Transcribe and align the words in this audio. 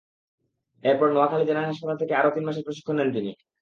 এরপর 0.83 1.07
নোয়াখালী 1.11 1.43
জেনারেল 1.47 1.69
হাসপাতাল 1.71 1.97
থেকে 2.01 2.13
আরও 2.15 2.33
তিন 2.35 2.43
মাসের 2.47 2.65
প্রশিক্ষণ 2.67 2.95
নেন 2.97 3.09
তিনি। 3.15 3.31